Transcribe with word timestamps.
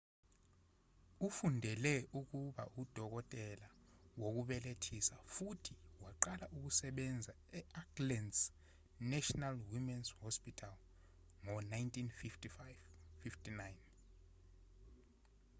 ufundele 1.27 1.93
ukuba 2.19 2.63
udokotela 2.81 3.67
wokubelethisa 4.21 5.15
futhi 5.33 5.75
waqala 6.03 6.45
ukusebenza 6.57 7.33
e-auckland's 7.59 8.41
national 9.11 9.55
womens's 9.69 10.11
hospital 10.23 10.75
ngo-1959 11.43 13.63